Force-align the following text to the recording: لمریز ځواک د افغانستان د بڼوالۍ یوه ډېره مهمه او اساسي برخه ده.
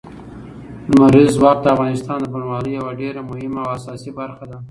لمریز 0.91 1.29
ځواک 1.37 1.57
د 1.61 1.67
افغانستان 1.75 2.17
د 2.21 2.25
بڼوالۍ 2.33 2.71
یوه 2.79 2.91
ډېره 3.01 3.21
مهمه 3.29 3.59
او 3.65 3.73
اساسي 3.77 4.11
برخه 4.19 4.43
ده. 4.51 4.57